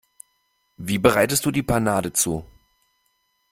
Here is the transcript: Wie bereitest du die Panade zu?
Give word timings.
Wie 0.77 0.97
bereitest 0.97 1.45
du 1.45 1.51
die 1.51 1.61
Panade 1.61 2.11
zu? 2.11 2.43